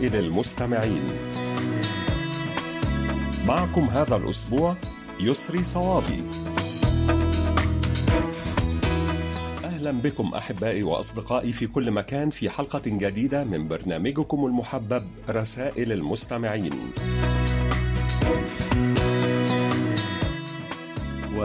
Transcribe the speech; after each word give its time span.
رسائل 0.00 0.16
المستمعين. 0.16 1.02
معكم 3.46 3.82
هذا 3.82 4.16
الأسبوع 4.16 4.76
يسري 5.20 5.64
صوابي. 5.64 6.24
أهلا 9.64 9.90
بكم 9.90 10.34
أحبائي 10.34 10.82
وأصدقائي 10.82 11.52
في 11.52 11.66
كل 11.66 11.90
مكان 11.90 12.30
في 12.30 12.50
حلقة 12.50 12.82
جديدة 12.86 13.44
من 13.44 13.68
برنامجكم 13.68 14.46
المحبب 14.46 15.04
رسائل 15.30 15.92
المستمعين. 15.92 16.72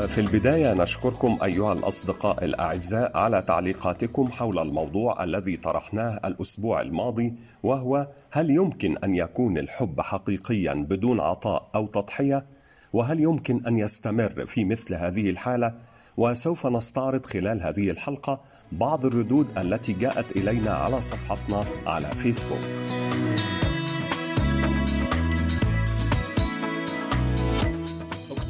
وفي 0.06 0.22
البداية 0.22 0.73
نشكركم 0.73 1.38
أيها 1.44 1.73
الأصدقاء 1.73 2.46
الأعزاء 2.46 3.18
على 3.18 3.41
تعليقاتكم 3.41 4.32
حول 4.32 4.59
الموضوع 4.59 5.23
الذي 5.23 5.58
طرحناه 5.58 6.20
الأسبوع 6.26 6.82
الماضي 6.82 7.34
وهو 7.63 8.08
هل 8.32 8.49
يمكن 8.49 8.98
أن 8.98 9.16
يكون 9.16 9.58
الحب 9.58 10.02
حقيقيا 10.02 10.73
بدون 10.73 11.20
عطاء 11.20 11.70
أو 11.76 11.88
تضحية؟ 11.88 12.46
وهل 12.94 13.20
يمكن 13.20 13.66
أن 13.68 13.77
يستمر 13.77 14.46
في 14.46 14.66
مثل 14.66 14.96
هذه 14.96 15.30
الحالة؟ 15.30 15.73
وسوف 16.18 16.68
نستعرض 16.68 17.26
خلال 17.26 17.62
هذه 17.62 17.90
الحلقة 17.90 18.41
بعض 18.72 19.05
الردود 19.05 19.58
التي 19.58 19.94
جاءت 19.94 20.32
إلينا 20.32 20.72
على 20.72 21.02
صفحتنا 21.02 21.66
على 21.88 22.08
فيسبوك. 22.08 23.05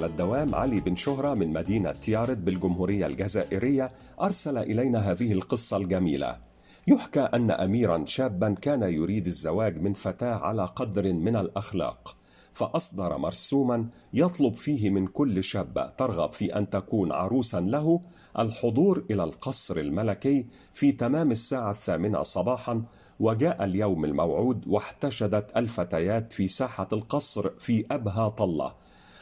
على 0.00 0.08
الدوام 0.08 0.54
علي 0.54 0.80
بن 0.80 0.96
شهرة 0.96 1.34
من 1.34 1.52
مدينة 1.52 1.92
تيارد 1.92 2.44
بالجمهورية 2.44 3.06
الجزائرية 3.06 3.92
أرسل 4.20 4.58
إلينا 4.58 5.10
هذه 5.10 5.32
القصة 5.32 5.76
الجميلة. 5.76 6.38
يحكى 6.86 7.20
أن 7.20 7.50
أميرا 7.50 8.04
شابا 8.06 8.54
كان 8.54 8.82
يريد 8.82 9.26
الزواج 9.26 9.80
من 9.82 9.94
فتاة 9.94 10.34
على 10.34 10.64
قدر 10.64 11.12
من 11.12 11.36
الأخلاق 11.36 12.16
فأصدر 12.52 13.18
مرسوما 13.18 13.86
يطلب 14.14 14.54
فيه 14.54 14.90
من 14.90 15.06
كل 15.06 15.44
شابة 15.44 15.88
ترغب 15.88 16.32
في 16.32 16.56
أن 16.56 16.70
تكون 16.70 17.12
عروسا 17.12 17.60
له 17.60 18.00
الحضور 18.38 19.04
إلى 19.10 19.24
القصر 19.24 19.76
الملكي 19.76 20.46
في 20.74 20.92
تمام 20.92 21.30
الساعة 21.30 21.70
الثامنة 21.70 22.22
صباحا 22.22 22.82
وجاء 23.20 23.64
اليوم 23.64 24.04
الموعود 24.04 24.66
واحتشدت 24.66 25.56
الفتيات 25.56 26.32
في 26.32 26.46
ساحة 26.46 26.88
القصر 26.92 27.50
في 27.58 27.84
أبهى 27.90 28.30
طلة 28.30 28.74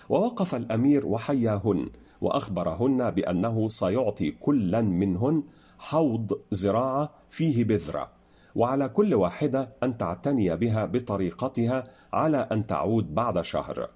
ووقف 0.09 0.55
الأمير 0.55 1.07
وحياهن 1.07 1.89
وأخبرهن 2.21 3.11
بأنه 3.11 3.69
سيعطي 3.69 4.31
كلا 4.31 4.83
منهن 4.83 5.43
حوض 5.79 6.41
زراعة 6.51 7.11
فيه 7.31 7.65
بذرة 7.65 8.11
وعلى 8.55 8.89
كل 8.89 9.15
واحدة 9.15 9.69
أن 9.83 9.99
تعتني 9.99 10.57
بها 10.57 10.85
بطريقتها 10.85 11.85
على 12.13 12.49
أن 12.53 12.67
تعود 12.67 13.15
بعد 13.15 13.41
شهر. 13.41 13.89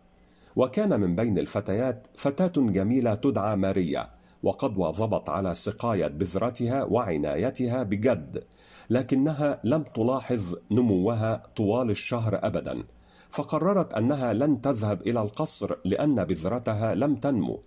وكان 0.57 1.01
من 1.01 1.17
بين 1.17 1.39
الفتيات 1.39 2.07
فتاة 2.17 2.53
جميلة 2.57 3.15
تدعى 3.15 3.57
ماريا 3.57 4.11
وقد 4.43 4.79
واظبت 4.79 5.29
على 5.29 5.55
سقاية 5.55 6.07
بذرتها 6.07 6.85
وعنايتها 6.85 7.83
بجد 7.83 8.45
لكنها 8.91 9.61
لم 9.65 9.83
تلاحظ 9.83 10.55
نموها 10.71 11.43
طوال 11.57 11.91
الشهر 11.91 12.41
ابدا. 12.43 12.85
فقررت 13.33 13.95
أنها 13.95 14.33
لن 14.33 14.61
تذهب 14.61 15.03
إلى 15.03 15.23
القصر 15.23 15.77
لأن 15.85 16.25
بذرتها 16.25 16.95
لم 16.95 17.17
تنمو 17.17 17.63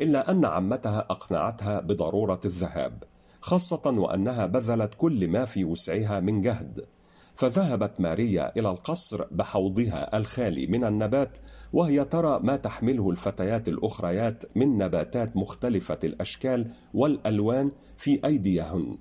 إلا 0.00 0.30
أن 0.30 0.44
عمتها 0.44 1.06
أقنعتها 1.10 1.80
بضرورة 1.80 2.40
الذهاب 2.44 3.02
خاصة 3.40 3.82
وأنها 3.86 4.46
بذلت 4.46 4.94
كل 4.96 5.28
ما 5.28 5.44
في 5.44 5.64
وسعها 5.64 6.20
من 6.20 6.40
جهد. 6.40 6.84
فذهبت 7.34 8.00
ماريا 8.00 8.52
إلى 8.58 8.70
القصر 8.70 9.24
بحوضها 9.30 10.16
الخالي 10.16 10.66
من 10.66 10.84
النبات 10.84 11.38
وهي 11.72 12.04
ترى 12.04 12.40
ما 12.42 12.56
تحمله 12.56 13.10
الفتيات 13.10 13.68
الأخريات 13.68 14.44
من 14.56 14.78
نباتات 14.78 15.36
مختلفة 15.36 15.98
الأشكال 16.04 16.72
والألوان 16.94 17.70
في 17.96 18.20
أيديهن. 18.24 18.98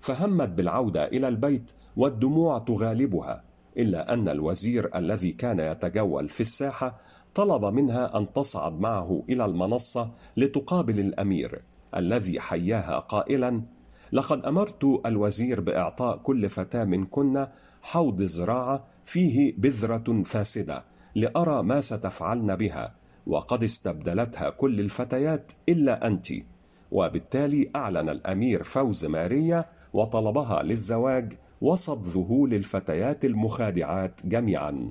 فهمت 0.00 0.48
بالعودة 0.48 1.06
إلى 1.06 1.28
البيت 1.28 1.70
والدموع 1.96 2.58
تغالبها. 2.58 3.49
إلا 3.78 4.12
أن 4.12 4.28
الوزير 4.28 4.90
الذي 4.96 5.32
كان 5.32 5.60
يتجول 5.60 6.28
في 6.28 6.40
الساحة 6.40 6.98
طلب 7.34 7.64
منها 7.64 8.18
أن 8.18 8.32
تصعد 8.32 8.80
معه 8.80 9.22
إلى 9.28 9.44
المنصة 9.44 10.10
لتقابل 10.36 11.00
الأمير 11.00 11.62
الذي 11.96 12.40
حياها 12.40 12.98
قائلا 12.98 13.62
لقد 14.12 14.44
أمرت 14.46 15.00
الوزير 15.06 15.60
بإعطاء 15.60 16.16
كل 16.16 16.48
فتاة 16.48 16.84
منكن 16.84 17.46
حوض 17.82 18.22
زراعة 18.22 18.86
فيه 19.04 19.54
بذرة 19.58 20.22
فاسدة 20.22 20.84
لأرى 21.14 21.62
ما 21.62 21.80
ستفعلن 21.80 22.56
بها 22.56 22.94
وقد 23.26 23.62
استبدلتها 23.62 24.50
كل 24.50 24.80
الفتيات 24.80 25.52
إلا 25.68 26.06
أنت 26.06 26.26
وبالتالي 26.92 27.68
أعلن 27.76 28.08
الأمير 28.08 28.62
فوز 28.62 29.04
ماريا 29.04 29.64
وطلبها 29.92 30.62
للزواج 30.62 31.32
وسط 31.60 31.98
ذهول 32.02 32.54
الفتيات 32.54 33.24
المخادعات 33.24 34.20
جميعا. 34.26 34.90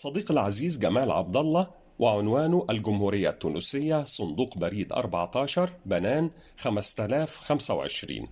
الصديق 0.00 0.32
العزيز 0.32 0.78
جمال 0.78 1.12
عبد 1.12 1.36
الله 1.36 1.66
وعنوانه 1.98 2.66
الجمهورية 2.70 3.28
التونسية 3.28 4.04
صندوق 4.04 4.58
بريد 4.58 4.92
14 4.92 5.70
بنان 5.86 6.30
5025 6.58 8.28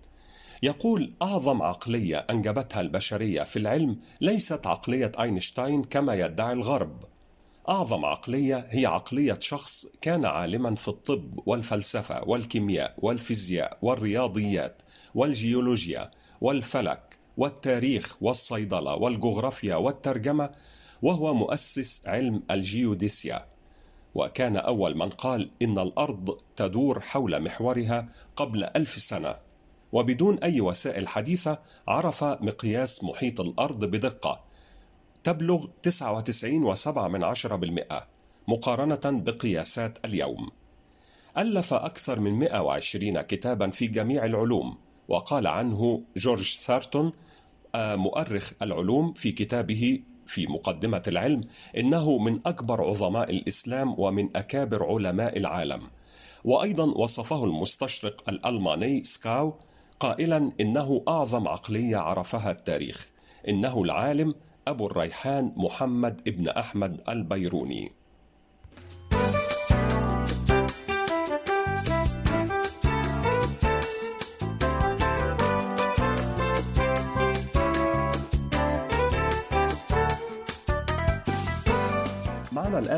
يقول 0.62 1.12
أعظم 1.22 1.62
عقلية 1.62 2.26
أنجبتها 2.30 2.80
البشرية 2.80 3.42
في 3.42 3.58
العلم 3.58 3.98
ليست 4.20 4.66
عقلية 4.66 5.12
أينشتاين 5.20 5.82
كما 5.82 6.14
يدعي 6.14 6.52
الغرب. 6.52 7.04
أعظم 7.68 8.04
عقلية 8.04 8.66
هي 8.70 8.86
عقلية 8.86 9.38
شخص 9.40 9.86
كان 10.00 10.24
عالما 10.24 10.74
في 10.74 10.88
الطب 10.88 11.40
والفلسفة 11.46 12.24
والكيمياء 12.24 12.94
والفيزياء 12.98 13.78
والرياضيات 13.82 14.82
والجيولوجيا 15.14 16.10
والفلك 16.40 17.18
والتاريخ 17.36 18.16
والصيدلة 18.20 18.94
والجغرافيا 18.94 19.76
والترجمة 19.76 20.50
وهو 21.02 21.34
مؤسس 21.34 22.02
علم 22.06 22.42
الجيوديسيا. 22.50 23.46
وكان 24.14 24.56
أول 24.56 24.96
من 24.96 25.08
قال 25.08 25.50
إن 25.62 25.78
الأرض 25.78 26.38
تدور 26.56 27.00
حول 27.00 27.42
محورها 27.42 28.08
قبل 28.36 28.64
ألف 28.64 28.98
سنة. 28.98 29.34
وبدون 29.92 30.38
أي 30.38 30.60
وسائل 30.60 31.08
حديثة 31.08 31.58
عرف 31.88 32.24
مقياس 32.24 33.04
محيط 33.04 33.40
الأرض 33.40 33.84
بدقة. 33.84 34.44
تبلغ 35.24 35.66
99.7% 35.82 38.06
مقارنة 38.48 39.00
بقياسات 39.04 39.98
اليوم. 40.04 40.50
ألف 41.38 41.74
أكثر 41.74 42.20
من 42.20 42.32
120 42.32 43.20
كتابا 43.20 43.70
في 43.70 43.86
جميع 43.86 44.24
العلوم. 44.24 44.78
وقال 45.08 45.46
عنه 45.46 46.02
جورج 46.16 46.56
سارتون 46.56 47.12
مؤرخ 47.76 48.52
العلوم 48.62 49.12
في 49.12 49.32
كتابه 49.32 50.02
في 50.28 50.46
مقدمة 50.46 51.02
العلم 51.06 51.40
إنه 51.76 52.18
من 52.18 52.40
أكبر 52.46 52.84
عظماء 52.84 53.30
الإسلام 53.30 53.94
ومن 53.98 54.36
أكابر 54.36 54.84
علماء 54.84 55.38
العالم. 55.38 55.82
وأيضا 56.44 56.84
وصفه 56.84 57.44
المستشرق 57.44 58.28
الألماني 58.28 59.04
سكاو 59.04 59.54
قائلا 60.00 60.52
إنه 60.60 61.02
أعظم 61.08 61.48
عقلية 61.48 61.96
عرفها 61.96 62.50
التاريخ 62.50 63.08
إنه 63.48 63.82
العالم 63.82 64.34
أبو 64.68 64.86
الريحان 64.86 65.52
محمد 65.56 66.20
ابن 66.26 66.48
أحمد 66.48 67.00
البيروني. 67.08 67.97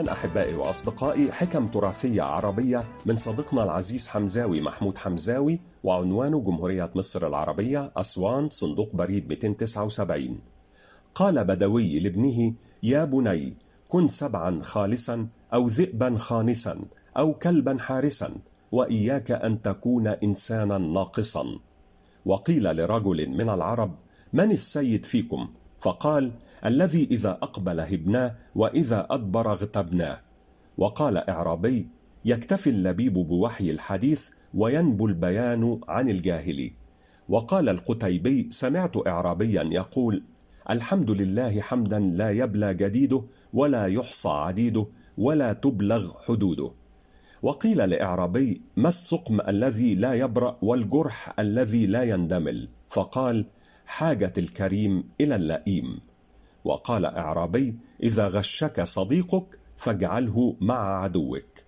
الآن 0.00 0.12
أحبائي 0.12 0.54
وأصدقائي 0.54 1.32
حكم 1.32 1.66
تراثية 1.66 2.22
عربية 2.22 2.84
من 3.06 3.16
صديقنا 3.16 3.64
العزيز 3.64 4.08
حمزاوي 4.08 4.60
محمود 4.60 4.98
حمزاوي 4.98 5.60
وعنوانه 5.84 6.40
جمهورية 6.40 6.90
مصر 6.94 7.26
العربية 7.26 7.92
أسوان 7.96 8.50
صندوق 8.50 8.90
بريد 8.94 9.28
279 9.28 10.38
قال 11.14 11.44
بدوي 11.44 12.00
لابنه 12.00 12.54
يا 12.82 13.04
بني 13.04 13.56
كن 13.88 14.08
سبعا 14.08 14.60
خالصا 14.62 15.28
أو 15.54 15.66
ذئبا 15.66 16.18
خانسا 16.18 16.80
أو 17.16 17.34
كلبا 17.34 17.76
حارسا 17.80 18.34
وإياك 18.72 19.30
أن 19.30 19.62
تكون 19.62 20.06
إنسانا 20.06 20.78
ناقصا. 20.78 21.58
وقيل 22.26 22.76
لرجل 22.76 23.28
من 23.28 23.48
العرب 23.48 23.94
من 24.32 24.52
السيد 24.52 25.06
فيكم؟ 25.06 25.48
فقال 25.80 26.32
الذي 26.66 27.08
إذا 27.10 27.30
أقبل 27.30 27.80
هبناه 27.80 28.34
وإذا 28.54 29.06
أدبر 29.10 29.52
اغتبناه. 29.52 30.20
وقال 30.78 31.16
إعرابي 31.16 31.88
يكتفي 32.24 32.70
اللبيب 32.70 33.12
بوحي 33.12 33.70
الحديث 33.70 34.28
وينبو 34.54 35.06
البيان 35.06 35.80
عن 35.88 36.08
الجاهل 36.08 36.70
وقال 37.28 37.68
القتيبي 37.68 38.48
سمعت 38.50 39.06
إعرابيا 39.06 39.62
يقول 39.62 40.22
الحمد 40.70 41.10
لله 41.10 41.60
حمدا 41.60 41.98
لا 41.98 42.30
يبلى 42.30 42.74
جديده 42.74 43.22
ولا 43.52 43.86
يحصى 43.86 44.28
عديده 44.28 44.86
ولا 45.18 45.52
تبلغ 45.52 46.12
حدوده. 46.26 46.70
وقيل 47.42 47.90
لإعرابي 47.90 48.62
ما 48.76 48.88
السقم 48.88 49.40
الذي 49.48 49.94
لا 49.94 50.14
يبرأ 50.14 50.58
والجرح 50.62 51.40
الذي 51.40 51.86
لا 51.86 52.02
يندمل؟ 52.02 52.68
فقال 52.88 53.46
حاجة 53.90 54.32
الكريم 54.38 55.04
إلى 55.20 55.36
اللئيم. 55.36 56.00
وقال 56.64 57.04
إعرابي 57.04 57.78
إذا 58.02 58.28
غشك 58.28 58.82
صديقك 58.82 59.58
فاجعله 59.76 60.56
مع 60.60 61.02
عدوك. 61.02 61.64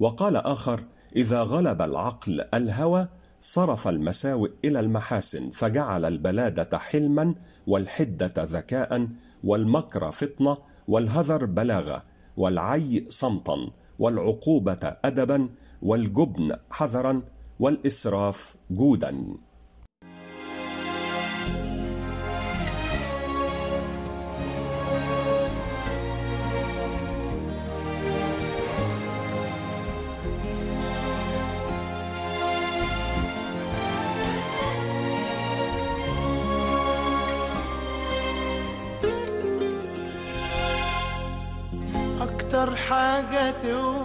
وقال 0.00 0.36
آخر 0.36 0.84
إذا 1.16 1.42
غلب 1.42 1.82
العقل 1.82 2.44
الهوى 2.54 3.08
صرف 3.40 3.88
المساوئ 3.88 4.50
إلى 4.64 4.80
المحاسن 4.80 5.50
فجعل 5.50 6.04
البلادة 6.04 6.78
حلما 6.78 7.34
والحدة 7.66 8.34
ذكاء 8.38 9.08
والمكر 9.44 10.12
فطنة 10.12 10.56
والهذر 10.88 11.44
بلاغة 11.44 12.02
والعي 12.36 13.04
صمتا 13.08 13.56
والعقوبة 13.98 14.96
أدبا 15.04 15.48
والجبن 15.82 16.56
حذرا 16.70 17.22
والإسراف 17.60 18.56
جودا. 18.70 19.36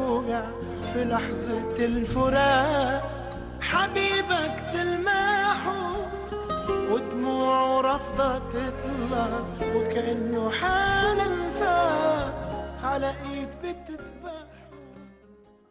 توجع 0.10 0.46
في 0.94 1.04
لحظة 1.04 1.86
الفراق. 1.86 3.20
حبيبك 3.62 4.56
تلمحه 4.74 6.12
ودموعه 6.92 7.82
رافضة 7.82 8.40
تطلع 8.40 9.46
وكأنه 9.76 10.52
حالا 10.52 11.52
فاق 11.52 12.52
على 12.84 13.10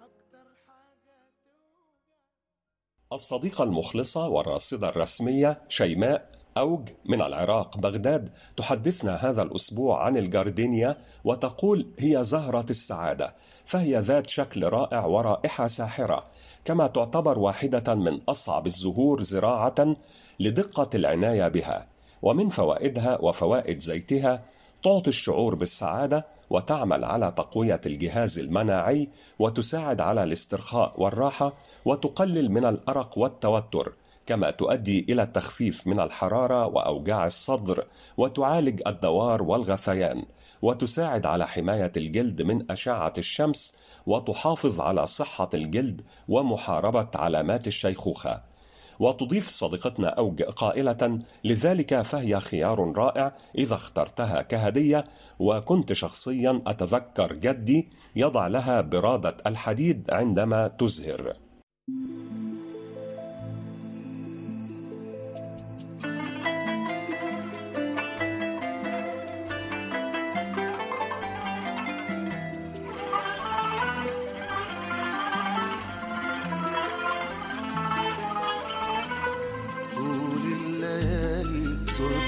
أكتر 0.00 0.46
حاجة 0.66 1.18
الصديقة 3.12 3.64
المخلصة 3.64 4.28
والراصدة 4.28 4.88
الرسمية 4.88 5.62
شيماء 5.68 6.37
أوج 6.58 6.88
من 7.04 7.22
العراق 7.22 7.78
بغداد 7.78 8.30
تحدثنا 8.56 9.14
هذا 9.14 9.42
الأسبوع 9.42 10.04
عن 10.04 10.16
الجاردينيا 10.16 10.96
وتقول 11.24 11.86
هي 11.98 12.24
زهرة 12.24 12.66
السعادة 12.70 13.34
فهي 13.64 14.00
ذات 14.00 14.30
شكل 14.30 14.64
رائع 14.64 15.06
ورائحة 15.06 15.66
ساحرة 15.66 16.24
كما 16.64 16.86
تعتبر 16.86 17.38
واحدة 17.38 17.94
من 17.94 18.20
أصعب 18.28 18.66
الزهور 18.66 19.22
زراعة 19.22 19.96
لدقة 20.40 20.90
العناية 20.94 21.48
بها 21.48 21.86
ومن 22.22 22.48
فوائدها 22.48 23.18
وفوائد 23.22 23.78
زيتها 23.78 24.42
تعطي 24.82 25.10
الشعور 25.10 25.54
بالسعادة 25.54 26.26
وتعمل 26.50 27.04
على 27.04 27.32
تقوية 27.36 27.80
الجهاز 27.86 28.38
المناعي 28.38 29.08
وتساعد 29.38 30.00
على 30.00 30.24
الاسترخاء 30.24 30.94
والراحة 30.96 31.54
وتقلل 31.84 32.50
من 32.50 32.64
الأرق 32.64 33.18
والتوتر. 33.18 33.92
كما 34.28 34.50
تؤدي 34.50 35.06
إلى 35.08 35.22
التخفيف 35.22 35.86
من 35.86 36.00
الحرارة 36.00 36.66
وأوجاع 36.66 37.26
الصدر 37.26 37.84
وتعالج 38.16 38.82
الدوار 38.86 39.42
والغثيان 39.42 40.24
وتساعد 40.62 41.26
على 41.26 41.46
حماية 41.46 41.92
الجلد 41.96 42.42
من 42.42 42.70
أشعة 42.70 43.12
الشمس 43.18 43.74
وتحافظ 44.06 44.80
على 44.80 45.06
صحة 45.06 45.48
الجلد 45.54 46.02
ومحاربة 46.28 47.08
علامات 47.14 47.66
الشيخوخة. 47.66 48.42
وتضيف 49.00 49.48
صديقتنا 49.48 50.08
أوج 50.08 50.42
قائلة 50.42 51.18
لذلك 51.44 52.02
فهي 52.02 52.40
خيار 52.40 52.92
رائع 52.96 53.34
إذا 53.58 53.74
اخترتها 53.74 54.42
كهدية 54.42 55.04
وكنت 55.38 55.92
شخصيا 55.92 56.60
أتذكر 56.66 57.32
جدي 57.32 57.88
يضع 58.16 58.46
لها 58.46 58.80
برادة 58.80 59.36
الحديد 59.46 60.10
عندما 60.10 60.68
تزهر. 60.68 61.36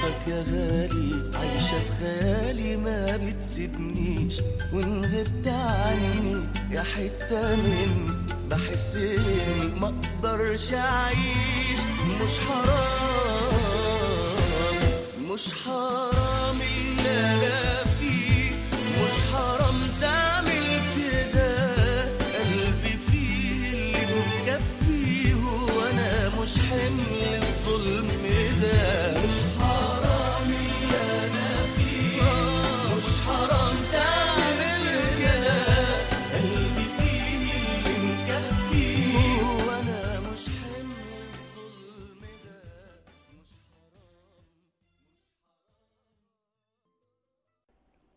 صورتك 0.00 0.28
يا 0.28 0.42
غالي 0.52 1.30
عايشة 1.38 1.78
في 1.78 1.92
خيالي 2.00 2.76
ما 2.76 3.16
بتسيبنيش. 3.16 4.40
وإن 4.73 5.04
غبت 5.04 5.47
عني 5.49 6.37
يا 6.71 6.83
حتة 6.83 7.57
مني 7.57 8.11
بحس 8.50 8.97
إني 8.97 9.80
ما 9.80 9.95
أقدرش 10.23 10.73
أعيش. 10.75 11.80
مش 12.25 12.38
حرام 12.49 13.54
مش 15.33 15.54
حرام. 15.64 15.89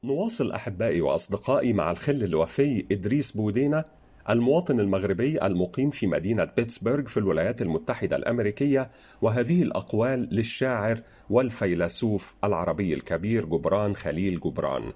نواصل 0.05 0.51
أحبائي 0.51 1.01
وأصدقائي 1.01 1.74
مع 1.74 1.91
الخل 1.91 2.24
الوفي 2.24 2.86
إدريس 2.91 3.31
بودينا 3.31 3.86
المواطن 4.29 4.79
المغربي 4.79 5.45
المقيم 5.45 5.89
في 5.89 6.07
مدينة 6.07 6.43
بيتسبرغ 6.43 7.03
في 7.05 7.17
الولايات 7.17 7.62
المتحدة 7.62 8.15
الأمريكية 8.15 8.89
وهذه 9.22 9.63
الأقوال 9.63 10.27
للشاعر 10.31 11.01
والفيلسوف 11.29 12.36
العربي 12.43 12.93
الكبير 12.93 13.45
جبران 13.45 13.95
خليل 13.95 14.39
جبران. 14.39 14.91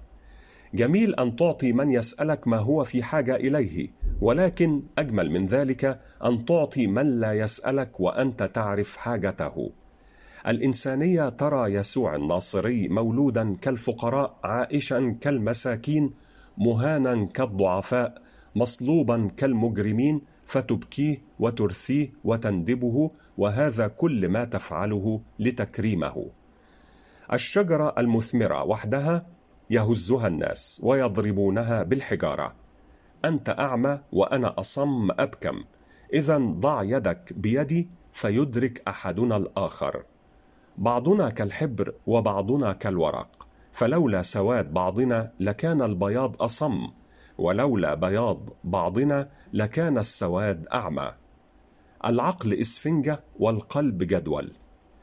جميل 0.74 1.14
أن 1.14 1.36
تعطي 1.36 1.72
من 1.72 1.90
يسألك 1.90 2.48
ما 2.48 2.56
هو 2.56 2.84
في 2.84 3.02
حاجة 3.02 3.36
إليه 3.36 3.88
ولكن 4.20 4.82
أجمل 4.98 5.30
من 5.30 5.46
ذلك 5.46 6.00
أن 6.24 6.44
تعطي 6.44 6.86
من 6.86 7.20
لا 7.20 7.32
يسألك 7.32 8.00
وأنت 8.00 8.42
تعرف 8.42 8.96
حاجته. 8.96 9.70
الإنسانية 10.46 11.28
ترى 11.28 11.74
يسوع 11.74 12.14
الناصري 12.14 12.88
مولودا 12.88 13.54
كالفقراء 13.54 14.38
عائشا 14.44 15.16
كالمساكين 15.20 16.12
مهانا 16.58 17.24
كالضعفاء 17.24 18.22
مصلوبا 18.56 19.28
كالمجرمين 19.36 20.20
فتبكيه 20.46 21.22
وترثيه 21.38 22.12
وتندبه 22.24 23.10
وهذا 23.38 23.88
كل 23.88 24.28
ما 24.28 24.44
تفعله 24.44 25.20
لتكريمه. 25.38 26.26
الشجرة 27.32 27.94
المثمرة 27.98 28.64
وحدها 28.64 29.26
يهزها 29.70 30.28
الناس 30.28 30.80
ويضربونها 30.84 31.82
بالحجارة. 31.82 32.54
أنت 33.24 33.48
أعمى 33.48 34.00
وأنا 34.12 34.54
أصم 34.60 35.10
أبكم. 35.10 35.64
إذا 36.12 36.38
ضع 36.38 36.82
يدك 36.82 37.32
بيدي 37.36 37.88
فيدرك 38.12 38.82
أحدنا 38.88 39.36
الآخر. 39.36 40.04
بعضنا 40.78 41.30
كالحبر 41.30 41.94
وبعضنا 42.06 42.72
كالورق 42.72 43.46
فلولا 43.72 44.22
سواد 44.22 44.72
بعضنا 44.72 45.32
لكان 45.40 45.82
البياض 45.82 46.42
أصم 46.42 46.88
ولولا 47.38 47.94
بياض 47.94 48.50
بعضنا 48.64 49.28
لكان 49.52 49.98
السواد 49.98 50.66
أعمى 50.66 51.12
العقل 52.04 52.54
إسفنجة 52.54 53.24
والقلب 53.38 53.98
جدول 53.98 54.52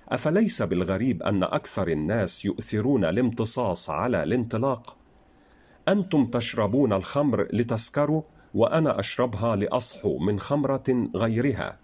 أفليس 0.10 0.62
بالغريب 0.62 1.24
أن 1.24 1.44
أكثر 1.44 1.88
الناس 1.88 2.46
يؤثرون 2.46 3.05
الامتصاص 3.05 3.89
على 3.89 4.24
الانطلاق؟ 4.24 4.98
أنتم 5.88 6.25
تشربون 6.25 6.94
الخمر 6.94 7.48
لتسكروا 7.53 8.22
وأنا 8.53 9.00
أشربها 9.00 9.55
لأصحو 9.55 10.17
من 10.17 10.39
خمرة 10.39 11.10
غيرها. 11.15 11.79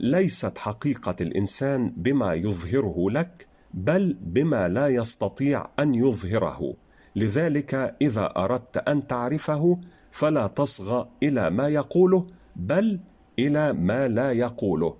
ليست 0.00 0.58
حقيقة 0.58 1.16
الإنسان 1.20 1.92
بما 1.96 2.34
يظهره 2.34 3.10
لك 3.10 3.46
بل 3.74 4.16
بما 4.20 4.68
لا 4.68 4.88
يستطيع 4.88 5.66
أن 5.78 5.94
يظهره. 5.94 6.74
لذلك 7.16 7.96
إذا 8.02 8.32
أردت 8.36 8.76
أن 8.76 9.06
تعرفه 9.06 9.80
فلا 10.10 10.46
تصغى 10.46 11.08
إلى 11.22 11.50
ما 11.50 11.68
يقوله 11.68 12.26
بل 12.56 13.00
إلى 13.38 13.72
ما 13.72 14.08
لا 14.08 14.32
يقوله. 14.32 14.96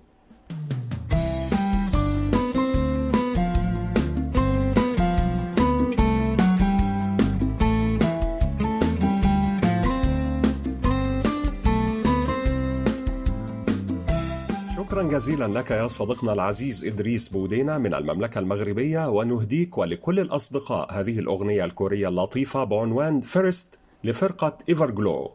جزيلا 15.18 15.58
لك 15.58 15.70
يا 15.70 15.86
صديقنا 15.86 16.32
العزيز 16.32 16.84
إدريس 16.84 17.28
بودينا 17.28 17.78
من 17.78 17.94
المملكة 17.94 18.38
المغربية 18.38 19.08
ونهديك 19.10 19.78
ولكل 19.78 20.20
الأصدقاء 20.20 20.92
هذه 21.00 21.18
الأغنية 21.18 21.64
الكورية 21.64 22.08
اللطيفة 22.08 22.64
بعنوان 22.64 23.20
First 23.20 23.78
لفرقة 24.04 24.58
إيفرجلو 24.68 25.30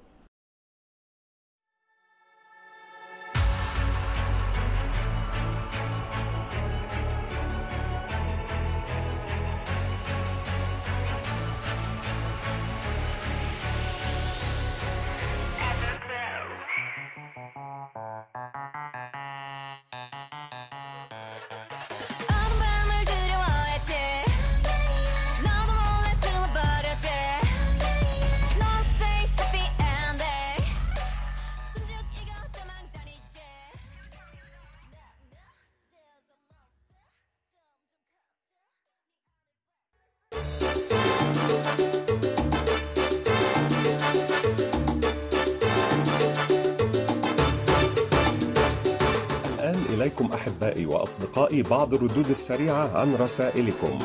أحبائي 51.24 51.64
وأصدقائي 51.64 51.64
بعض 51.64 51.94
الردود 51.94 52.30
السريعة 52.30 53.00
عن 53.00 53.16
رسائلكم. 53.16 54.00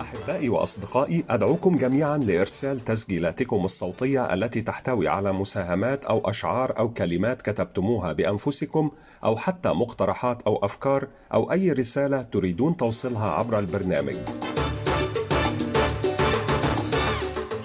أحبائي 0.00 0.48
وأصدقائي 0.48 1.24
أدعوكم 1.30 1.76
جميعا 1.76 2.18
لإرسال 2.18 2.80
تسجيلاتكم 2.80 3.64
الصوتية 3.64 4.34
التي 4.34 4.62
تحتوي 4.62 5.08
على 5.08 5.32
مساهمات 5.32 6.04
أو 6.04 6.30
أشعار 6.30 6.78
أو 6.78 6.92
كلمات 6.92 7.42
كتبتموها 7.42 8.12
بأنفسكم 8.12 8.90
أو 9.24 9.36
حتى 9.36 9.68
مقترحات 9.68 10.42
أو 10.42 10.56
أفكار 10.56 11.08
أو 11.34 11.52
أي 11.52 11.72
رسالة 11.72 12.22
تريدون 12.22 12.76
توصيلها 12.76 13.30
عبر 13.30 13.58
البرنامج. 13.58 14.16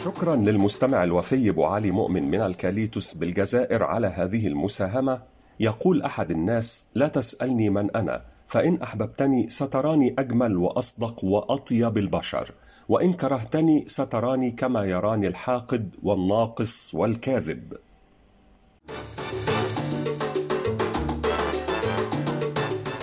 شكرا 0.06 0.36
للمستمع 0.36 1.04
الوفي 1.04 1.50
أبو 1.50 1.66
علي 1.66 1.92
مؤمن 1.92 2.32
من 2.32 2.42
الكاليتوس 2.42 3.14
بالجزائر 3.14 3.84
على 3.84 4.08
هذه 4.08 4.48
المساهمة 4.48 5.33
يقول 5.60 6.01
أحد 6.01 6.31
الناس 6.31 6.86
لا 6.95 7.07
تسألني 7.07 7.69
من 7.69 7.95
أنا 7.95 8.22
فإن 8.48 8.81
أحببتني 8.81 9.50
ستراني 9.50 10.15
أجمل 10.19 10.57
وأصدق 10.57 11.25
وأطيب 11.25 11.98
البشر 11.98 12.51
وإن 12.89 13.13
كرهتني 13.13 13.83
ستراني 13.88 14.51
كما 14.51 14.83
يراني 14.83 15.27
الحاقد 15.27 15.95
والناقص 16.03 16.95
والكاذب. 16.95 17.74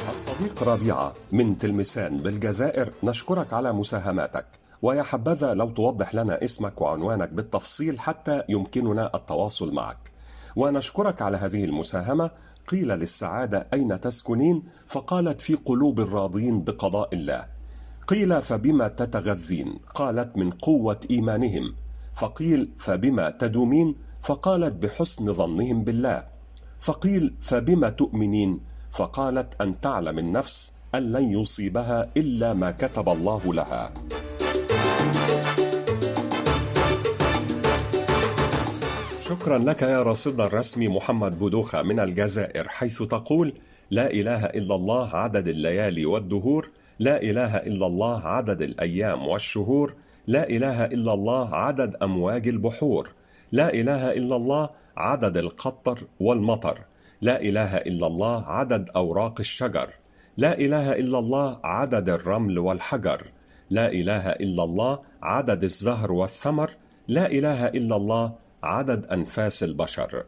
الصديق 0.09 0.62
ربيعة 0.62 1.14
من 1.33 1.59
تلمسان 1.59 2.16
بالجزائر 2.16 2.92
نشكرك 3.02 3.52
على 3.52 3.73
مساهماتك 3.73 4.47
ويا 4.83 5.02
حبذا 5.02 5.54
لو 5.54 5.71
توضح 5.71 6.14
لنا 6.14 6.45
اسمك 6.45 6.80
وعنوانك 6.80 7.28
بالتفصيل 7.28 8.00
حتى 8.00 8.42
يمكننا 8.49 9.11
التواصل 9.14 9.75
معك. 9.75 10.11
ونشكرك 10.57 11.23
على 11.23 11.37
هذه 11.37 11.64
المساهمة. 11.64 12.30
قيل 12.69 12.88
للسعادة 12.88 13.69
أين 13.73 14.00
تسكنين؟ 14.00 14.62
فقالت 14.87 15.40
في 15.40 15.54
قلوب 15.54 16.00
الراضين 16.00 16.64
بقضاء 16.64 17.14
الله. 17.14 17.47
قيل 18.09 18.42
فبما 18.42 18.88
تتغذين؟ 18.88 19.78
قالت 19.95 20.37
من 20.37 20.50
قوة 20.50 21.00
إيمانهم. 21.11 21.75
فقيل 22.14 22.71
فبما 22.78 23.30
تدومين؟ 23.30 23.95
فقالت 24.23 24.73
بحسن 24.83 25.33
ظنهم 25.33 25.85
بالله. 25.85 26.25
فقيل 26.80 27.35
فبما 27.40 27.90
تؤمنين؟ 27.90 28.61
فقالت 28.92 29.61
أن 29.61 29.80
تعلم 29.80 30.19
النفس 30.19 30.73
أن 30.95 31.12
لن 31.12 31.30
يصيبها 31.30 32.11
إلا 32.16 32.52
ما 32.52 32.71
كتب 32.71 33.09
الله 33.09 33.54
لها. 33.54 33.92
شكرا 39.31 39.59
لك 39.59 39.83
يا 39.83 40.03
رصدنا 40.03 40.45
الرسمي 40.45 40.89
محمد 40.89 41.39
بودوخة 41.39 41.83
من 41.83 42.01
الجزائر 42.01 42.69
حيث 42.69 43.03
تقول 43.03 43.53
لا 43.91 44.11
إله 44.11 44.47
إلا 44.47 44.75
الله 44.75 45.17
عدد 45.17 45.49
الليالي 45.49 46.07
والدهور 46.07 46.71
لا 46.99 47.23
إله 47.23 47.57
إلا 47.57 47.87
الله 47.87 48.27
عدد 48.27 48.63
الأيام 48.63 49.29
والشهور 49.29 49.95
لا 50.27 50.49
إله 50.49 50.85
إلا 50.85 51.13
الله 51.15 51.55
عدد 51.55 51.97
أمواج 52.03 52.49
البحور 52.49 53.11
لا 53.53 53.75
إله 53.75 54.13
إلا 54.13 54.37
الله 54.37 54.71
عدد 54.97 55.37
القطر 55.37 55.99
والمطر 56.21 56.79
لا 57.21 57.43
إله 57.43 57.77
إلا 57.77 58.07
الله 58.07 58.47
عدد 58.47 58.91
أوراق 58.97 59.41
الشجر 59.41 59.91
لا 60.37 60.59
إله 60.59 60.93
إلا 60.93 61.19
الله 61.19 61.61
عدد 61.65 62.09
الرمل 62.09 62.59
والحجر 62.59 63.27
لا 63.71 63.93
إله 63.93 64.31
إلا 64.31 64.65
الله 64.65 64.99
عدد 65.23 65.65
الزهر 65.65 66.13
والثمر 66.13 66.71
لا 67.09 67.27
إله 67.27 67.67
إلا 67.67 67.97
الله 67.97 68.33
عدد 68.62 69.07
أنفاس 69.07 69.62
البشر. 69.62 70.25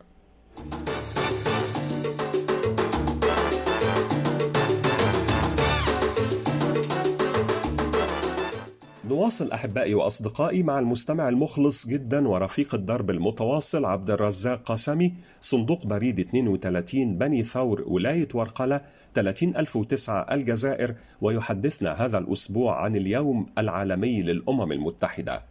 نواصل 9.04 9.52
أحبائي 9.52 9.94
وأصدقائي 9.94 10.62
مع 10.62 10.78
المستمع 10.78 11.28
المخلص 11.28 11.86
جدا 11.86 12.28
ورفيق 12.28 12.74
الدرب 12.74 13.10
المتواصل 13.10 13.84
عبد 13.84 14.10
الرزاق 14.10 14.62
قاسمي 14.62 15.14
صندوق 15.40 15.86
بريد 15.86 16.20
32 16.20 17.18
بني 17.18 17.42
ثور 17.42 17.84
ولاية 17.86 18.28
ورقلة 18.34 18.80
30009 19.14 20.34
الجزائر 20.34 20.94
ويحدثنا 21.20 22.04
هذا 22.04 22.18
الأسبوع 22.18 22.82
عن 22.84 22.96
اليوم 22.96 23.46
العالمي 23.58 24.22
للأمم 24.22 24.72
المتحدة. 24.72 25.42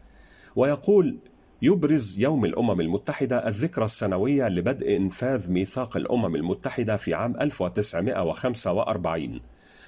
ويقول 0.56 1.18
يبرز 1.64 2.20
يوم 2.20 2.46
الأمم 2.46 2.82
المتحدة 2.82 3.48
الذكرى 3.48 3.86
السنوية 3.86 4.48
لبدء 4.48 4.98
إنفاذ 4.98 5.52
ميثاق 5.52 5.98
الأمم 5.98 6.36
المتحدة 6.36 6.98
في 6.98 7.14
عام 7.14 7.36
1945 7.42 9.42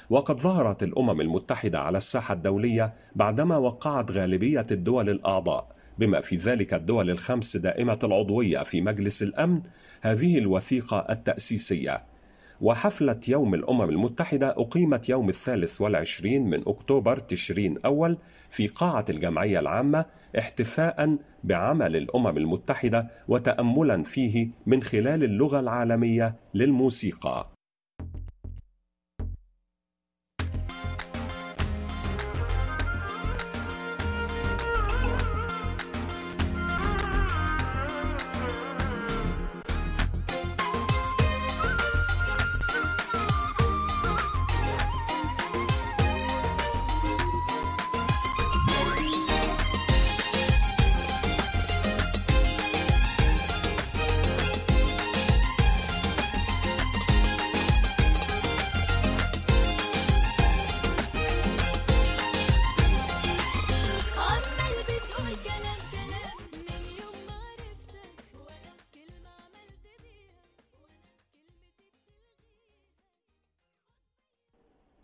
وقد 0.09 0.39
ظهرت 0.39 0.83
الأمم 0.83 1.21
المتحدة 1.21 1.79
على 1.79 1.97
الساحة 1.97 2.33
الدولية 2.33 2.91
بعدما 3.15 3.57
وقعت 3.57 4.11
غالبية 4.11 4.67
الدول 4.71 5.09
الأعضاء 5.09 5.75
بما 5.99 6.21
في 6.21 6.35
ذلك 6.35 6.73
الدول 6.73 7.09
الخمس 7.09 7.57
دائمة 7.57 7.99
العضوية 8.03 8.63
في 8.63 8.81
مجلس 8.81 9.23
الأمن 9.23 9.61
هذه 10.01 10.37
الوثيقة 10.37 11.05
التأسيسية. 11.09 12.03
وحفلة 12.63 13.19
يوم 13.27 13.53
الأمم 13.53 13.81
المتحدة 13.81 14.49
أقيمت 14.49 15.09
يوم 15.09 15.29
الثالث 15.29 15.81
والعشرين 15.81 16.49
من 16.49 16.63
أكتوبر 16.67 17.17
تشرين 17.17 17.77
أول 17.85 18.17
في 18.49 18.67
قاعة 18.67 19.05
الجمعية 19.09 19.59
العامة 19.59 20.05
احتفاء 20.39 21.17
بعمل 21.43 21.95
الأمم 21.95 22.37
المتحدة 22.37 23.07
وتأملا 23.27 24.03
فيه 24.03 24.49
من 24.65 24.83
خلال 24.83 25.23
اللغة 25.23 25.59
العالمية 25.59 26.35
للموسيقى. 26.53 27.52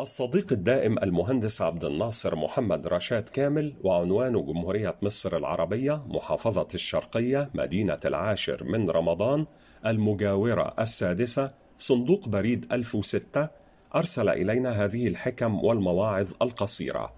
الصديق 0.09 0.51
الدائم 0.51 0.99
المهندس 0.99 1.61
عبد 1.61 1.85
الناصر 1.85 2.35
محمد 2.35 2.87
رشاد 2.87 3.29
كامل 3.29 3.73
وعنوان 3.83 4.33
جمهورية 4.45 4.95
مصر 5.01 5.35
العربية 5.35 6.03
محافظة 6.07 6.67
الشرقية 6.75 7.49
مدينة 7.53 7.99
العاشر 8.05 8.63
من 8.63 8.89
رمضان 8.89 9.45
المجاورة 9.85 10.73
السادسة 10.79 11.51
صندوق 11.77 12.29
بريد 12.29 12.65
1006 12.71 13.49
أرسل 13.95 14.29
إلينا 14.29 14.85
هذه 14.85 15.07
الحكم 15.07 15.63
والمواعظ 15.63 16.31
القصيرة. 16.41 17.13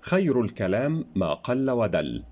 خير 0.00 0.40
الكلام 0.40 1.04
ما 1.14 1.34
قل 1.34 1.70
ودل. 1.70 2.22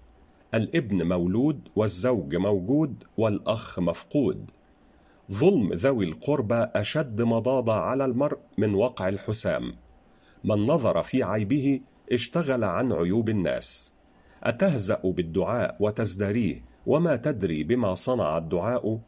الابن 0.55 1.09
مولود 1.09 1.69
والزوج 1.76 2.37
موجود 2.37 3.05
والأخ 3.17 3.78
مفقود. 3.78 4.50
ظلم 5.33 5.73
ذوي 5.73 6.05
القربى 6.05 6.67
أشد 6.75 7.23
مضاضة 7.23 7.75
على 7.75 8.05
المرء 8.05 8.38
من 8.59 8.75
وقع 8.75 9.09
الحسام. 9.09 9.88
من 10.45 10.66
نظر 10.66 11.02
في 11.02 11.23
عيبه 11.23 11.80
اشتغل 12.12 12.64
عن 12.64 12.92
عيوب 12.92 13.28
الناس. 13.28 13.95
أتهزأ 14.42 15.00
بالدعاء 15.04 15.76
وتزدريه؟ 15.80 16.64
وما 16.87 17.16
تدري 17.16 17.64
بما 17.64 17.95
صنع 17.95 18.38
الدعاء؟ 18.38 19.00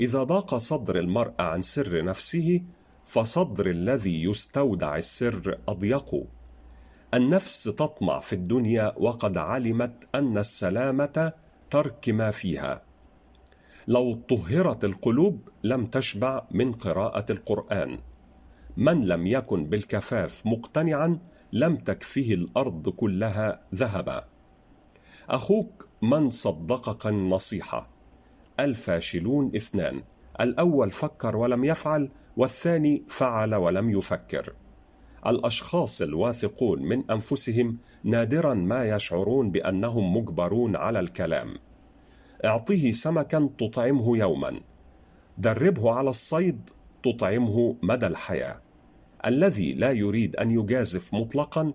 إذا 0.00 0.22
ضاق 0.22 0.56
صدر 0.56 0.98
المرء 0.98 1.32
عن 1.38 1.62
سر 1.62 2.04
نفسه 2.04 2.62
فصدر 3.04 3.66
الذي 3.70 4.22
يستودع 4.22 4.96
السر 4.96 5.58
أضيق. 5.68 6.26
النفس 7.14 7.64
تطمع 7.64 8.20
في 8.20 8.32
الدنيا 8.32 8.94
وقد 8.96 9.38
علمت 9.38 10.08
أن 10.14 10.38
السلامة 10.38 11.32
ترك 11.70 12.08
ما 12.08 12.30
فيها. 12.30 12.82
لو 13.88 14.14
طهرت 14.28 14.84
القلوب 14.84 15.48
لم 15.64 15.86
تشبع 15.86 16.46
من 16.50 16.72
قراءة 16.72 17.32
القرآن. 17.32 17.98
من 18.76 19.04
لم 19.04 19.26
يكن 19.26 19.64
بالكفاف 19.64 20.46
مقتنعا 20.46 21.18
لم 21.52 21.76
تكفه 21.76 22.34
الأرض 22.34 22.88
كلها 22.88 23.60
ذهبا. 23.74 24.24
أخوك 25.28 25.88
من 26.02 26.30
صدقك 26.30 27.06
النصيحة 27.06 27.88
الفاشلون 28.60 29.56
اثنان. 29.56 30.02
الأول 30.40 30.90
فكر 30.90 31.36
ولم 31.36 31.64
يفعل 31.64 32.10
والثاني 32.36 33.02
فعل 33.08 33.54
ولم 33.54 33.90
يفكر. 33.90 34.52
الأشخاص 35.26 36.02
الواثقون 36.02 36.82
من 36.82 37.10
أنفسهم 37.10 37.78
نادرا 38.04 38.54
ما 38.54 38.84
يشعرون 38.84 39.50
بأنهم 39.50 40.16
مجبرون 40.16 40.76
على 40.76 41.00
الكلام. 41.00 41.54
اعطه 42.44 42.92
سمكا 42.92 43.50
تطعمه 43.58 44.18
يوما. 44.18 44.60
دربه 45.38 45.92
على 45.92 46.10
الصيد 46.10 46.70
تطعمه 47.02 47.76
مدى 47.82 48.06
الحياة. 48.06 48.63
الذي 49.26 49.72
لا 49.72 49.92
يريد 49.92 50.36
أن 50.36 50.50
يجازف 50.50 51.14
مطلقا 51.14 51.72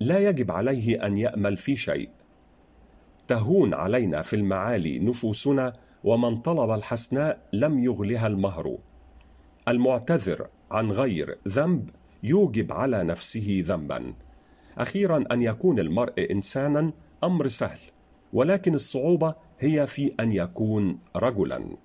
لا 0.00 0.28
يجب 0.28 0.52
عليه 0.52 1.06
أن 1.06 1.16
يأمل 1.16 1.56
في 1.56 1.76
شيء. 1.76 2.08
تهون 3.28 3.74
علينا 3.74 4.22
في 4.22 4.36
المعالي 4.36 4.98
نفوسنا 4.98 5.72
ومن 6.04 6.40
طلب 6.40 6.70
الحسناء 6.70 7.48
لم 7.52 7.78
يغلها 7.78 8.26
المهر. 8.26 8.78
المعتذر 9.68 10.46
عن 10.70 10.90
غير 10.90 11.38
ذنب 11.48 11.90
يوجب 12.22 12.72
على 12.72 13.04
نفسه 13.04 13.62
ذنبا. 13.66 14.14
أخيرا 14.78 15.24
أن 15.32 15.42
يكون 15.42 15.78
المرء 15.78 16.32
انسانا 16.32 16.92
أمر 17.24 17.48
سهل 17.48 17.78
ولكن 18.32 18.74
الصعوبة 18.74 19.34
هي 19.60 19.86
في 19.86 20.12
أن 20.20 20.32
يكون 20.32 20.98
رجلا. 21.16 21.76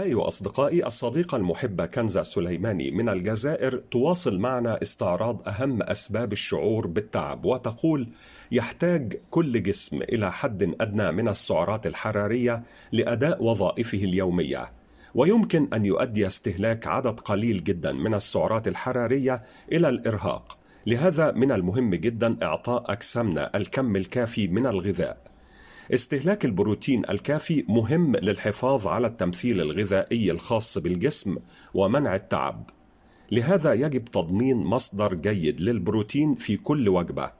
أحبائي 0.00 0.14
وأصدقائي 0.14 0.86
الصديقة 0.86 1.36
المحبة 1.36 1.86
كنزة 1.86 2.22
سليماني 2.22 2.90
من 2.90 3.08
الجزائر 3.08 3.76
تواصل 3.76 4.38
معنا 4.38 4.82
استعراض 4.82 5.48
أهم 5.48 5.82
أسباب 5.82 6.32
الشعور 6.32 6.86
بالتعب 6.86 7.44
وتقول 7.44 8.08
يحتاج 8.52 9.20
كل 9.30 9.62
جسم 9.62 10.02
إلى 10.02 10.32
حد 10.32 10.74
أدنى 10.80 11.12
من 11.12 11.28
السعرات 11.28 11.86
الحرارية 11.86 12.62
لأداء 12.92 13.44
وظائفه 13.44 13.98
اليومية. 13.98 14.72
ويمكن 15.14 15.68
أن 15.74 15.86
يؤدي 15.86 16.26
استهلاك 16.26 16.86
عدد 16.86 17.20
قليل 17.20 17.64
جدا 17.64 17.92
من 17.92 18.14
السعرات 18.14 18.68
الحرارية 18.68 19.42
إلى 19.72 19.88
الإرهاق. 19.88 20.58
لهذا 20.86 21.32
من 21.32 21.52
المهم 21.52 21.94
جدا 21.94 22.36
إعطاء 22.42 22.92
أجسامنا 22.92 23.56
الكم 23.56 23.96
الكافي 23.96 24.48
من 24.48 24.66
الغذاء. 24.66 25.29
استهلاك 25.94 26.44
البروتين 26.44 27.02
الكافي 27.10 27.64
مهم 27.68 28.16
للحفاظ 28.16 28.86
على 28.86 29.06
التمثيل 29.06 29.60
الغذائي 29.60 30.30
الخاص 30.30 30.78
بالجسم 30.78 31.36
ومنع 31.74 32.14
التعب. 32.14 32.70
لهذا 33.32 33.72
يجب 33.72 34.04
تضمين 34.04 34.56
مصدر 34.56 35.14
جيد 35.14 35.60
للبروتين 35.60 36.34
في 36.34 36.56
كل 36.56 36.88
وجبة. 36.88 37.30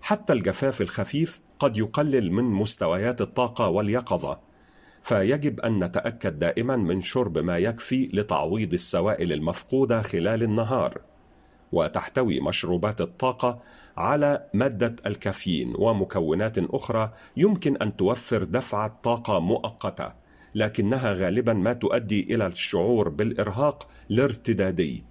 حتى 0.00 0.32
الجفاف 0.32 0.80
الخفيف 0.80 1.40
قد 1.58 1.76
يقلل 1.76 2.32
من 2.32 2.44
مستويات 2.44 3.20
الطاقة 3.20 3.68
واليقظة. 3.68 4.40
فيجب 5.02 5.60
أن 5.60 5.84
نتأكد 5.84 6.38
دائما 6.38 6.76
من 6.76 7.02
شرب 7.02 7.38
ما 7.38 7.58
يكفي 7.58 8.10
لتعويض 8.12 8.72
السوائل 8.72 9.32
المفقودة 9.32 10.02
خلال 10.02 10.42
النهار. 10.42 11.00
وتحتوي 11.72 12.40
مشروبات 12.40 13.00
الطاقة 13.00 13.58
على 13.96 14.46
مادة 14.54 14.96
الكافيين 15.06 15.74
ومكونات 15.78 16.58
أخرى 16.58 17.12
يمكن 17.36 17.76
أن 17.76 17.96
توفر 17.96 18.44
دفعة 18.44 19.00
طاقة 19.02 19.40
مؤقتة، 19.40 20.12
لكنها 20.54 21.12
غالبا 21.12 21.52
ما 21.52 21.72
تؤدي 21.72 22.34
إلى 22.34 22.46
الشعور 22.46 23.08
بالإرهاق 23.08 23.88
الارتدادي، 24.10 25.04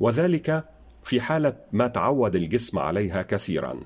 وذلك 0.00 0.64
في 1.04 1.20
حالة 1.20 1.56
ما 1.72 1.88
تعود 1.88 2.36
الجسم 2.36 2.78
عليها 2.78 3.22
كثيرا، 3.22 3.80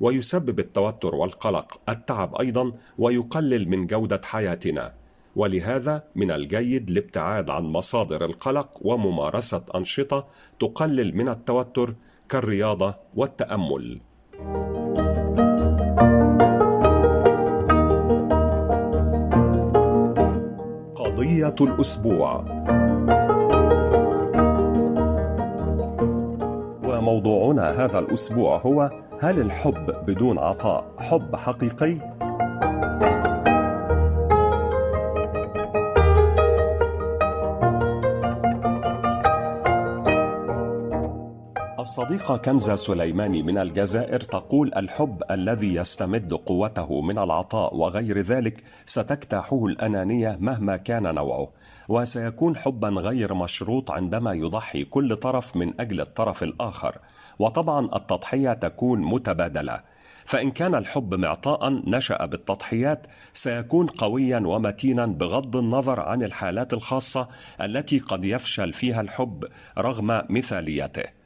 ويسبب 0.00 0.60
التوتر 0.60 1.14
والقلق، 1.14 1.80
التعب 1.88 2.34
أيضا، 2.34 2.72
ويقلل 2.98 3.68
من 3.68 3.86
جودة 3.86 4.20
حياتنا. 4.24 5.01
ولهذا 5.36 6.04
من 6.14 6.30
الجيد 6.30 6.90
الابتعاد 6.90 7.50
عن 7.50 7.64
مصادر 7.64 8.24
القلق 8.24 8.70
وممارسة 8.82 9.62
أنشطة 9.74 10.26
تقلل 10.60 11.16
من 11.16 11.28
التوتر 11.28 11.94
كالرياضة 12.28 12.94
والتأمل. 13.14 14.00
قضية 20.94 21.54
الأسبوع. 21.60 22.44
وموضوعنا 26.84 27.84
هذا 27.84 27.98
الأسبوع 27.98 28.58
هو 28.58 28.90
هل 29.20 29.40
الحب 29.40 30.04
بدون 30.06 30.38
عطاء 30.38 30.92
حب 30.98 31.36
حقيقي؟ 31.36 32.11
الصديقة 41.92 42.36
كنزة 42.36 42.76
سليماني 42.76 43.42
من 43.42 43.58
الجزائر 43.58 44.20
تقول 44.20 44.74
الحب 44.76 45.22
الذي 45.30 45.74
يستمد 45.74 46.34
قوته 46.34 47.00
من 47.00 47.18
العطاء 47.18 47.76
وغير 47.76 48.18
ذلك 48.18 48.62
ستجتاحه 48.86 49.66
الأنانية 49.66 50.36
مهما 50.40 50.76
كان 50.76 51.14
نوعه 51.14 51.48
وسيكون 51.88 52.56
حبا 52.56 52.88
غير 52.88 53.34
مشروط 53.34 53.90
عندما 53.90 54.32
يضحي 54.32 54.84
كل 54.84 55.16
طرف 55.16 55.56
من 55.56 55.80
أجل 55.80 56.00
الطرف 56.00 56.42
الآخر 56.42 56.98
وطبعا 57.38 57.96
التضحية 57.96 58.52
تكون 58.52 59.00
متبادلة. 59.00 59.80
فإن 60.24 60.50
كان 60.50 60.74
الحب 60.74 61.14
معطاء 61.14 61.70
نشأ 61.70 62.26
بالتضحيات 62.26 63.06
سيكون 63.34 63.86
قويا 63.86 64.42
ومتينا 64.46 65.06
بغض 65.06 65.56
النظر 65.56 66.00
عن 66.00 66.22
الحالات 66.22 66.72
الخاصة 66.72 67.28
التي 67.60 67.98
قد 67.98 68.24
يفشل 68.24 68.72
فيها 68.72 69.00
الحب 69.00 69.44
رغم 69.78 70.22
مثاليته. 70.30 71.21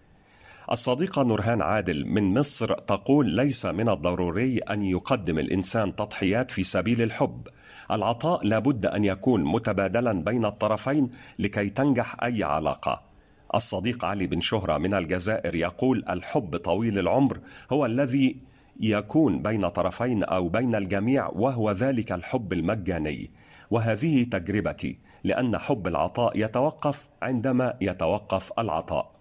الصديقة 0.73 1.23
نورهان 1.23 1.63
عادل 1.63 2.07
من 2.07 2.39
مصر 2.39 2.75
تقول 2.75 3.27
ليس 3.27 3.67
من 3.67 3.89
الضروري 3.89 4.59
أن 4.59 4.83
يقدم 4.83 5.39
الإنسان 5.39 5.97
تضحيات 5.97 6.51
في 6.51 6.65
سبيل 6.65 7.03
الحب. 7.03 7.49
العطاء 7.91 8.47
لابد 8.47 8.87
أن 8.87 9.05
يكون 9.05 9.45
متبادلا 9.45 10.13
بين 10.13 10.45
الطرفين 10.45 11.11
لكي 11.39 11.69
تنجح 11.69 12.17
أي 12.25 12.45
علاقة. 12.45 13.03
الصديق 13.55 14.05
علي 14.05 14.27
بن 14.27 14.41
شهرة 14.41 14.79
من 14.79 14.95
الجزائر 14.95 15.55
يقول 15.55 16.05
الحب 16.11 16.57
طويل 16.57 16.99
العمر 16.99 17.41
هو 17.73 17.87
الذي 17.87 18.37
يكون 18.81 19.43
بين 19.43 19.69
طرفين 19.69 20.25
أو 20.25 20.49
بين 20.49 20.75
الجميع 20.75 21.29
وهو 21.29 21.71
ذلك 21.71 22.13
الحب 22.13 22.53
المجاني. 22.53 23.31
وهذه 23.71 24.25
تجربتي 24.25 24.99
لأن 25.25 25.59
حب 25.59 25.87
العطاء 25.87 26.39
يتوقف 26.39 27.09
عندما 27.23 27.75
يتوقف 27.81 28.53
العطاء. 28.59 29.16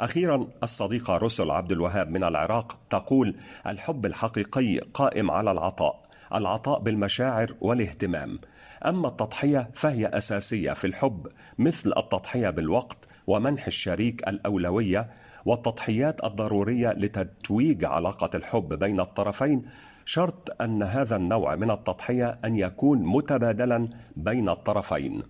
أخيرا 0.00 0.46
الصديقة 0.62 1.16
رسل 1.16 1.50
عبد 1.50 1.72
الوهاب 1.72 2.10
من 2.10 2.24
العراق 2.24 2.78
تقول 2.90 3.36
الحب 3.66 4.06
الحقيقي 4.06 4.78
قائم 4.78 5.30
على 5.30 5.50
العطاء 5.50 6.08
العطاء 6.34 6.80
بالمشاعر 6.80 7.54
والاهتمام. 7.60 8.38
أما 8.86 9.08
التضحية 9.08 9.70
فهي 9.74 10.06
أساسية 10.06 10.72
في 10.72 10.86
الحب 10.86 11.26
مثل 11.58 11.92
التضحية 11.96 12.50
بالوقت 12.50 13.08
ومنح 13.26 13.66
الشريك 13.66 14.28
الأولوية 14.28 15.10
والتضحيات 15.46 16.24
الضرورية 16.24 16.92
لتتويج 16.92 17.84
علاقة 17.84 18.30
الحب 18.36 18.74
بين 18.74 19.00
الطرفين. 19.00 19.62
شرط 20.04 20.62
أن 20.62 20.82
هذا 20.82 21.16
النوع 21.16 21.54
من 21.54 21.70
التضحية 21.70 22.38
أن 22.44 22.56
يكون 22.56 23.02
متبادلا 23.02 23.88
بين 24.16 24.48
الطرفين. 24.48 25.22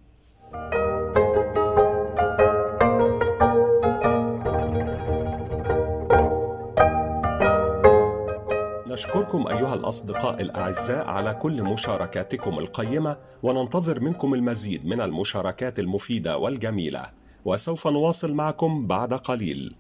نشكركم 8.99 9.47
أيها 9.47 9.75
الأصدقاء 9.75 10.41
الأعزاء 10.41 11.07
على 11.07 11.35
كل 11.35 11.63
مشاركاتكم 11.63 12.59
القيمة 12.59 13.17
وننتظر 13.43 14.01
منكم 14.01 14.35
المزيد 14.35 14.87
من 14.87 15.01
المشاركات 15.01 15.79
المفيدة 15.79 16.39
والجميلة 16.39 17.03
وسوف 17.45 17.89
نواصل 17.89 18.35
معكم 18.35 18.87
بعد 18.87 19.15
قليل. 19.15 19.77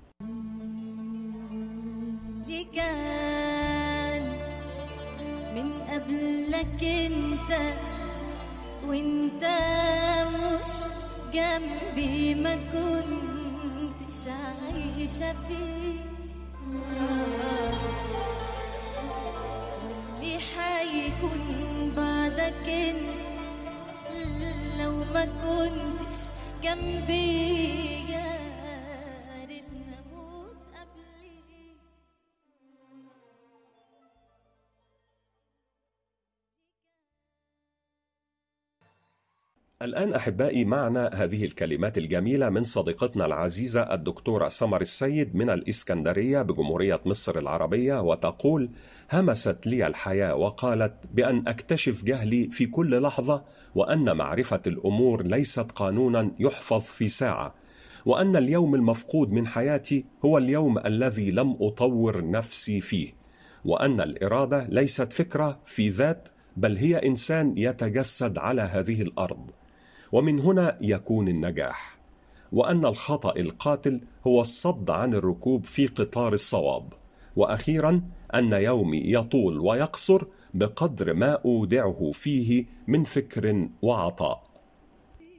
كان 2.74 4.22
من 5.54 5.72
قبلك 5.82 6.84
انت 6.84 7.72
وانت 8.86 9.44
مش 10.34 10.74
جنبي 11.34 12.34
ما 12.34 12.54
كنتش 12.54 14.28
عايشة 14.28 15.32
فيه. 15.32 15.98
واللي 20.18 20.38
حيكون 20.38 21.92
بعدك. 21.96 22.68
انت 24.10 24.80
لو 24.80 25.04
ما 25.14 25.24
كنتش 25.24 26.16
جنبي 26.62 28.12
يا 28.12 28.37
الآن 39.82 40.14
أحبائي 40.14 40.64
معنا 40.64 41.10
هذه 41.14 41.44
الكلمات 41.44 41.98
الجميلة 41.98 42.50
من 42.50 42.64
صديقتنا 42.64 43.26
العزيزة 43.26 43.94
الدكتورة 43.94 44.48
سمر 44.48 44.80
السيد 44.80 45.34
من 45.36 45.50
الإسكندرية 45.50 46.42
بجمهورية 46.42 47.00
مصر 47.06 47.38
العربية 47.38 48.00
وتقول: 48.02 48.70
همست 49.12 49.66
لي 49.66 49.86
الحياة 49.86 50.34
وقالت 50.34 50.94
بأن 51.14 51.48
أكتشف 51.48 52.04
جهلي 52.04 52.50
في 52.50 52.66
كل 52.66 53.02
لحظة 53.02 53.44
وأن 53.74 54.16
معرفة 54.16 54.60
الأمور 54.66 55.22
ليست 55.22 55.70
قانونا 55.72 56.30
يحفظ 56.38 56.82
في 56.82 57.08
ساعة، 57.08 57.54
وأن 58.06 58.36
اليوم 58.36 58.74
المفقود 58.74 59.30
من 59.32 59.46
حياتي 59.46 60.04
هو 60.24 60.38
اليوم 60.38 60.78
الذي 60.78 61.30
لم 61.30 61.56
أطور 61.60 62.30
نفسي 62.30 62.80
فيه، 62.80 63.14
وأن 63.64 64.00
الإرادة 64.00 64.66
ليست 64.68 65.12
فكرة 65.12 65.60
في 65.64 65.88
ذات 65.88 66.28
بل 66.56 66.76
هي 66.76 66.96
إنسان 66.96 67.54
يتجسد 67.56 68.38
على 68.38 68.62
هذه 68.62 69.02
الأرض. 69.02 69.50
ومن 70.12 70.40
هنا 70.40 70.78
يكون 70.80 71.28
النجاح 71.28 71.98
وأن 72.52 72.84
الخطأ 72.84 73.36
القاتل 73.36 74.00
هو 74.26 74.40
الصد 74.40 74.90
عن 74.90 75.14
الركوب 75.14 75.64
في 75.64 75.86
قطار 75.86 76.32
الصواب. 76.32 76.92
وأخيرا 77.36 78.02
أن 78.34 78.52
يومي 78.52 79.02
يطول 79.12 79.58
ويقصر 79.58 80.22
بقدر 80.54 81.14
ما 81.14 81.38
أودعه 81.44 82.10
فيه 82.12 82.66
من 82.86 83.04
فكر 83.04 83.68
وعطاء. 83.82 84.42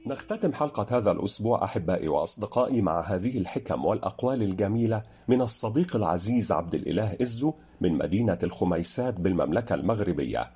نختتم 0.06 0.52
حلقة 0.52 0.98
هذا 0.98 1.10
الأسبوع 1.12 1.64
أحبائي 1.64 2.08
وأصدقائي 2.08 2.82
مع 2.82 3.00
هذه 3.00 3.38
الحكم 3.38 3.84
والأقوال 3.84 4.42
الجميلة 4.42 5.02
من 5.28 5.42
الصديق 5.42 5.96
العزيز 5.96 6.52
عبد 6.52 6.74
الإله 6.74 7.16
إزو 7.22 7.54
من 7.80 7.98
مدينة 7.98 8.38
الخميسات 8.42 9.20
بالمملكة 9.20 9.74
المغربية. 9.74 10.50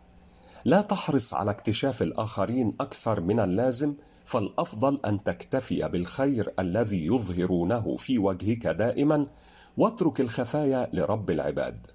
لا 0.64 0.80
تحرص 0.80 1.34
على 1.34 1.50
اكتشاف 1.50 2.02
الآخرين 2.02 2.70
أكثر 2.80 3.20
من 3.20 3.40
اللازم 3.40 3.94
فالأفضل 4.24 5.00
أن 5.06 5.22
تكتفي 5.22 5.88
بالخير 5.88 6.52
الذي 6.58 7.06
يظهرونه 7.06 7.96
في 7.96 8.18
وجهك 8.18 8.66
دائما 8.66 9.26
واترك 9.76 10.20
الخفايا 10.20 10.90
لرب 10.92 11.30
العباد. 11.30 11.86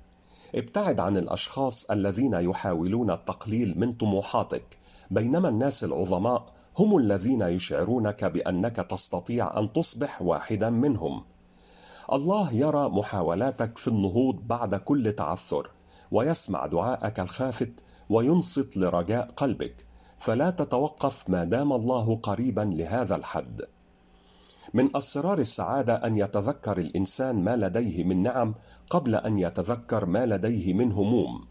ابتعد 0.56 1.00
عن 1.00 1.18
الأشخاص 1.18 1.92
الذين 1.92 2.34
يحاولون 2.34 3.12
التقليل 3.12 3.80
من 3.80 3.94
طموحاتك. 3.94 4.78
بينما 5.12 5.50
الناس 5.50 5.84
العظماء 5.84 6.46
هم 6.78 6.98
الذين 6.98 7.42
يشعرونك 7.42 8.26
بأنك 8.26 8.76
تستطيع 8.76 9.60
أن 9.60 9.74
تصبح 9.74 10.22
واحدا 10.22 10.70
منهم. 10.70 11.24
الله 12.12 12.54
يرى 12.54 12.90
محاولاتك 12.90 13.78
في 13.78 13.88
النهوض 13.88 14.48
بعد 14.48 14.76
كل 14.76 15.12
تعثر 15.12 15.70
ويسمع 16.12 16.66
دعاءك 16.66 17.20
الخافت 17.20 17.72
وينصت 18.10 18.78
لرجاء 18.78 19.32
قلبك 19.32 19.86
فلا 20.20 20.50
تتوقف 20.50 21.30
ما 21.30 21.44
دام 21.44 21.74
الله 21.74 22.16
قريبا 22.24 22.70
لهذا 22.74 23.16
الحد. 23.16 23.62
من 24.74 24.96
أسرار 24.96 25.40
السعادة 25.40 25.96
أن 25.96 26.18
يتذكر 26.18 26.78
الإنسان 26.78 27.44
ما 27.44 27.56
لديه 27.56 28.04
من 28.04 28.24
نعم 28.24 28.56
قبل 28.90 29.16
أن 29.16 29.38
يتذكر 29.38 30.06
ما 30.06 30.26
لديه 30.26 30.74
من 30.74 30.92
هموم. 30.92 31.44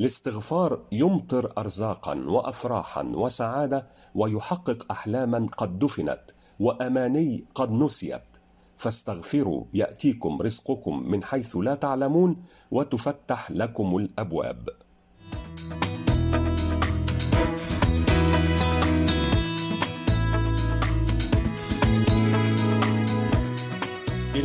الاستغفار 0.00 0.82
يمطر 0.92 1.52
ارزاقا 1.58 2.14
وافراحا 2.14 3.02
وسعادة 3.02 3.86
ويحقق 4.14 4.86
احلاما 4.90 5.46
قد 5.56 5.78
دفنت 5.78 6.22
وأماني 6.60 7.44
قد 7.54 7.70
نسيت. 7.72 8.22
فاستغفروا 8.76 9.64
يأتيكم 9.74 10.42
رزقكم 10.42 11.10
من 11.10 11.24
حيث 11.24 11.56
لا 11.56 11.74
تعلمون 11.74 12.36
وتفتح 12.70 13.50
لكم 13.50 13.96
الأبواب. 13.96 14.68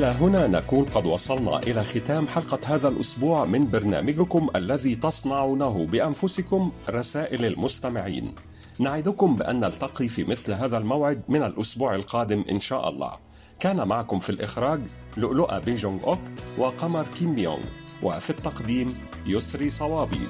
إلى 0.01 0.09
هنا 0.09 0.47
نكون 0.47 0.85
قد 0.85 1.05
وصلنا 1.05 1.59
إلى 1.59 1.83
ختام 1.83 2.27
حلقة 2.27 2.59
هذا 2.75 2.87
الأسبوع 2.87 3.45
من 3.45 3.71
برنامجكم 3.71 4.49
الذي 4.55 4.95
تصنعونه 4.95 5.85
بأنفسكم 5.85 6.71
رسائل 6.89 7.45
المستمعين. 7.45 8.35
نعدكم 8.79 9.35
بأن 9.35 9.59
نلتقي 9.59 10.07
في 10.07 10.23
مثل 10.23 10.53
هذا 10.53 10.77
الموعد 10.77 11.21
من 11.29 11.43
الأسبوع 11.43 11.95
القادم 11.95 12.43
إن 12.51 12.59
شاء 12.59 12.89
الله. 12.89 13.11
كان 13.59 13.87
معكم 13.87 14.19
في 14.19 14.29
الإخراج 14.29 14.81
لؤلؤة 15.17 15.59
بيجونغ 15.59 16.03
أوك 16.03 16.21
وقمر 16.57 17.05
كيم 17.19 17.35
بيونغ 17.35 17.63
وفي 18.03 18.29
التقديم 18.29 18.97
يسري 19.25 19.69
صوابي. 19.69 20.27